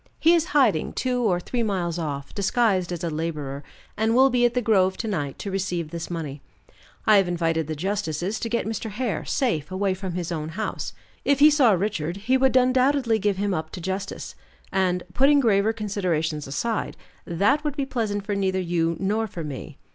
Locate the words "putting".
15.13-15.39